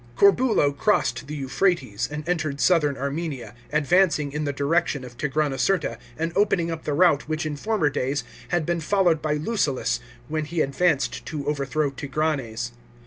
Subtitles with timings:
[0.15, 6.33] Corbulo crossed the Euphrates, and entered southern Armenia, advancing in the direction of Tigranocerta, and
[6.35, 10.61] opening up the route which in former days had been followed by Lucullus when he
[10.61, 12.71] advanced to overthrow Tigranes.